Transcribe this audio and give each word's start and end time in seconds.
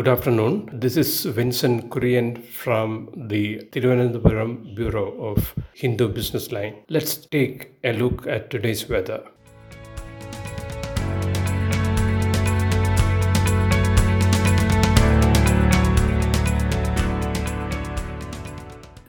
Good 0.00 0.08
afternoon. 0.08 0.70
This 0.72 0.96
is 0.96 1.26
Vinson 1.26 1.90
Kurian 1.90 2.42
from 2.42 3.10
the 3.28 3.58
Thiruvananthapuram 3.70 4.74
Bureau 4.74 5.12
of 5.22 5.54
Hindu 5.74 6.08
Business 6.08 6.50
Line. 6.50 6.76
Let's 6.88 7.16
take 7.16 7.74
a 7.84 7.92
look 7.92 8.26
at 8.26 8.48
today's 8.48 8.88
weather. 8.88 9.22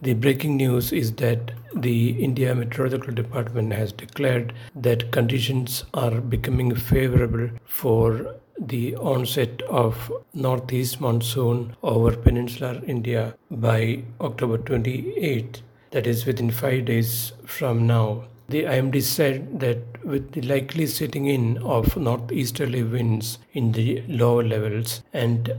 The 0.02 0.14
breaking 0.16 0.58
news 0.58 0.92
is 0.92 1.14
that 1.14 1.52
the 1.73 2.21
India 2.21 2.54
Meteorological 2.54 3.14
Department 3.14 3.72
has 3.72 3.94
declared 3.94 4.52
that 4.76 5.14
conditions 5.14 5.86
are 5.94 6.20
becoming 6.20 6.76
favorable 6.76 7.50
for 7.64 8.36
the 8.62 8.96
onset 8.96 9.62
of 9.64 10.12
northeast 10.34 11.02
monsoon 11.02 11.76
over 11.82 12.16
peninsular 12.16 12.80
India 12.86 13.36
by 13.50 14.04
October 14.20 14.60
28, 14.60 15.64
that 15.90 16.06
is 16.06 16.26
within 16.28 16.52
5 16.52 16.86
days 16.86 17.34
from 17.46 17.88
now. 17.88 18.26
The 18.50 18.64
IMD 18.64 19.02
said 19.02 19.60
that 19.62 20.06
with 20.06 20.34
the 20.34 20.42
likely 20.42 20.86
setting 20.86 21.26
in 21.26 21.58
of 21.60 21.98
northeasterly 21.98 22.84
winds 22.84 23.40
in 23.54 23.72
the 23.72 24.04
lower 24.08 24.44
levels 24.44 25.02
and 25.12 25.54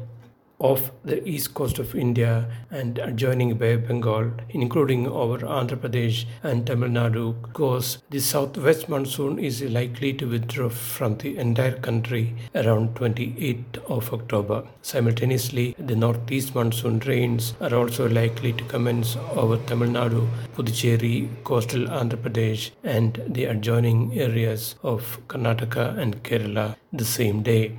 off 0.62 0.92
the 1.04 1.18
east 1.28 1.52
coast 1.54 1.78
of 1.80 1.94
India 1.94 2.46
and 2.70 2.98
adjoining 2.98 3.54
Bay 3.58 3.74
of 3.74 3.88
Bengal, 3.88 4.30
including 4.50 5.06
over 5.08 5.38
Andhra 5.38 5.76
Pradesh 5.76 6.24
and 6.42 6.66
Tamil 6.66 6.90
Nadu 6.90 7.52
coast, 7.52 7.98
the 8.10 8.20
southwest 8.20 8.88
monsoon 8.88 9.38
is 9.38 9.60
likely 9.62 10.12
to 10.14 10.26
withdraw 10.26 10.68
from 10.68 11.18
the 11.18 11.36
entire 11.36 11.78
country 11.88 12.34
around 12.54 12.94
28th 12.94 13.78
of 13.90 14.12
October. 14.14 14.62
Simultaneously, 14.82 15.74
the 15.78 15.96
northeast 15.96 16.54
monsoon 16.54 17.00
rains 17.00 17.54
are 17.60 17.74
also 17.74 18.08
likely 18.08 18.52
to 18.52 18.64
commence 18.64 19.16
over 19.34 19.56
Tamil 19.66 19.88
Nadu, 19.88 20.28
Puducherry, 20.54 21.28
coastal 21.42 21.86
Andhra 21.86 22.16
Pradesh, 22.16 22.70
and 22.84 23.20
the 23.26 23.46
adjoining 23.46 24.18
areas 24.18 24.76
of 24.82 25.18
Karnataka 25.26 25.98
and 25.98 26.22
Kerala 26.22 26.76
the 26.92 27.04
same 27.04 27.42
day. 27.42 27.76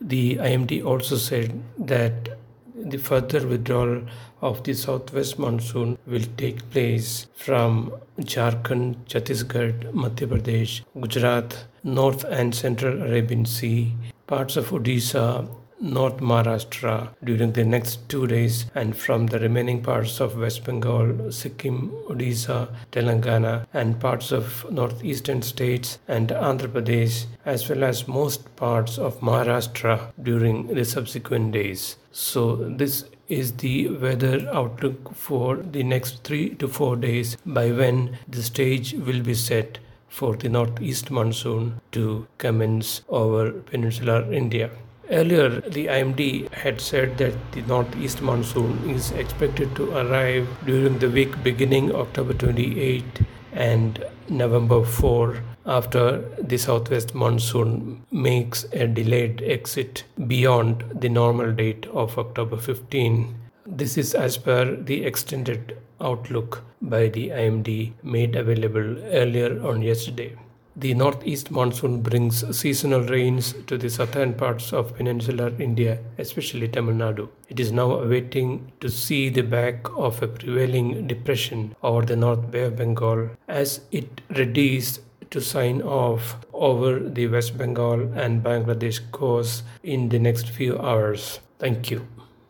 The 0.00 0.36
IMD 0.36 0.84
also 0.84 1.16
said 1.16 1.62
that 1.78 2.38
the 2.76 2.98
further 2.98 3.46
withdrawal 3.46 4.02
of 4.42 4.62
the 4.64 4.74
southwest 4.74 5.38
monsoon 5.38 5.96
will 6.06 6.24
take 6.36 6.68
place 6.70 7.26
from 7.34 7.92
Jharkhand, 8.20 8.96
Chhattisgarh, 9.06 9.92
Madhya 9.92 10.28
Pradesh, 10.28 10.82
Gujarat, 11.00 11.64
North 11.82 12.24
and 12.24 12.54
Central 12.54 13.02
Arabian 13.02 13.46
Sea, 13.46 13.94
parts 14.26 14.56
of 14.56 14.70
Odisha, 14.70 15.48
North 15.84 16.16
Maharashtra 16.16 17.10
during 17.22 17.52
the 17.52 17.62
next 17.62 18.08
two 18.08 18.26
days, 18.26 18.64
and 18.74 18.96
from 18.96 19.26
the 19.26 19.38
remaining 19.38 19.82
parts 19.82 20.18
of 20.18 20.38
West 20.38 20.64
Bengal, 20.64 21.30
Sikkim, 21.30 21.90
Odisha, 22.08 22.74
Telangana, 22.90 23.66
and 23.74 24.00
parts 24.00 24.32
of 24.32 24.64
northeastern 24.70 25.42
states 25.42 25.98
and 26.08 26.30
Andhra 26.30 26.68
Pradesh, 26.68 27.26
as 27.44 27.68
well 27.68 27.84
as 27.84 28.08
most 28.08 28.56
parts 28.56 28.96
of 28.96 29.20
Maharashtra 29.20 30.10
during 30.22 30.68
the 30.68 30.86
subsequent 30.86 31.52
days. 31.52 31.98
So, 32.12 32.56
this 32.56 33.04
is 33.28 33.52
the 33.52 33.88
weather 33.88 34.48
outlook 34.54 35.14
for 35.14 35.56
the 35.56 35.82
next 35.82 36.24
three 36.24 36.54
to 36.54 36.66
four 36.66 36.96
days 36.96 37.36
by 37.44 37.72
when 37.72 38.16
the 38.26 38.42
stage 38.42 38.94
will 38.94 39.20
be 39.20 39.34
set 39.34 39.80
for 40.08 40.34
the 40.34 40.48
northeast 40.48 41.10
monsoon 41.10 41.80
to 41.92 42.26
commence 42.38 43.02
over 43.08 43.50
peninsular 43.50 44.32
India. 44.32 44.70
Earlier, 45.10 45.60
the 45.60 45.86
IMD 45.86 46.50
had 46.52 46.80
said 46.80 47.18
that 47.18 47.34
the 47.52 47.60
northeast 47.62 48.22
monsoon 48.22 48.88
is 48.88 49.10
expected 49.12 49.76
to 49.76 49.94
arrive 49.96 50.48
during 50.64 50.98
the 50.98 51.10
week 51.10 51.42
beginning 51.42 51.94
October 51.94 52.32
28 52.32 53.20
and 53.52 54.02
November 54.30 54.82
4 54.82 55.42
after 55.66 56.20
the 56.40 56.56
southwest 56.56 57.14
monsoon 57.14 58.02
makes 58.10 58.64
a 58.72 58.86
delayed 58.86 59.42
exit 59.42 60.04
beyond 60.26 60.84
the 60.94 61.10
normal 61.10 61.52
date 61.52 61.86
of 61.86 62.18
October 62.18 62.56
15. 62.56 63.34
This 63.66 63.98
is 63.98 64.14
as 64.14 64.38
per 64.38 64.74
the 64.74 65.04
extended 65.04 65.76
outlook 66.00 66.62
by 66.80 67.08
the 67.08 67.28
IMD 67.28 67.92
made 68.02 68.36
available 68.36 68.98
earlier 69.04 69.62
on 69.66 69.82
yesterday. 69.82 70.34
The 70.76 70.92
northeast 70.92 71.52
monsoon 71.52 72.02
brings 72.02 72.44
seasonal 72.58 73.02
rains 73.02 73.54
to 73.68 73.78
the 73.78 73.88
southern 73.88 74.34
parts 74.34 74.72
of 74.72 74.96
peninsular 74.96 75.52
India, 75.60 76.00
especially 76.18 76.66
Tamil 76.66 76.96
Nadu. 76.96 77.28
It 77.48 77.60
is 77.60 77.70
now 77.70 77.92
awaiting 77.92 78.72
to 78.80 78.88
see 78.88 79.28
the 79.28 79.42
back 79.42 79.88
of 79.96 80.20
a 80.20 80.26
prevailing 80.26 81.06
depression 81.06 81.76
over 81.80 82.04
the 82.04 82.16
North 82.16 82.50
Bay 82.50 82.64
of 82.64 82.74
Bengal 82.74 83.30
as 83.46 83.82
it 83.92 84.20
readies 84.30 84.98
to 85.30 85.40
sign 85.40 85.80
off 85.80 86.38
over 86.52 86.98
the 86.98 87.28
West 87.28 87.56
Bengal 87.56 88.12
and 88.14 88.42
Bangladesh 88.42 88.98
coast 89.12 89.62
in 89.84 90.08
the 90.08 90.18
next 90.18 90.50
few 90.50 90.76
hours. 90.78 91.38
Thank 91.60 91.92
you. 91.92 92.04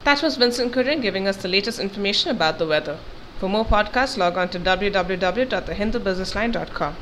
That 0.04 0.22
was 0.22 0.36
Vinson 0.36 0.70
Kurian 0.70 1.02
giving 1.02 1.28
us 1.28 1.36
the 1.36 1.48
latest 1.48 1.78
information 1.78 2.30
about 2.30 2.58
the 2.58 2.66
weather. 2.66 2.96
For 3.38 3.50
more 3.50 3.66
podcasts, 3.66 4.16
log 4.16 4.38
on 4.38 4.48
to 4.48 4.58
www.thehindubusinessline.com. 4.58 6.96